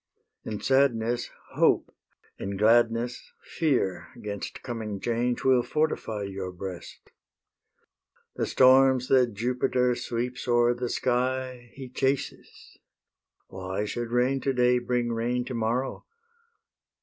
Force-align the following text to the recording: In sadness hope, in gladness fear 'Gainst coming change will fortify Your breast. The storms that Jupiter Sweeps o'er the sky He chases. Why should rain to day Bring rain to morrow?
In 0.43 0.59
sadness 0.61 1.29
hope, 1.51 1.93
in 2.39 2.57
gladness 2.57 3.31
fear 3.43 4.07
'Gainst 4.19 4.63
coming 4.63 4.99
change 4.99 5.43
will 5.43 5.61
fortify 5.61 6.23
Your 6.23 6.51
breast. 6.51 7.11
The 8.35 8.47
storms 8.47 9.09
that 9.09 9.35
Jupiter 9.35 9.93
Sweeps 9.93 10.47
o'er 10.47 10.73
the 10.73 10.89
sky 10.89 11.69
He 11.75 11.87
chases. 11.87 12.79
Why 13.49 13.85
should 13.85 14.09
rain 14.09 14.41
to 14.41 14.53
day 14.53 14.79
Bring 14.79 15.11
rain 15.13 15.45
to 15.45 15.53
morrow? 15.53 16.03